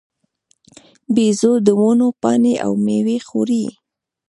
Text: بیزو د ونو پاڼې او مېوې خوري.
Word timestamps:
بیزو 1.15 1.53
د 1.65 1.67
ونو 1.79 2.07
پاڼې 2.21 2.53
او 2.65 2.71
مېوې 2.85 3.17
خوري. 3.27 3.65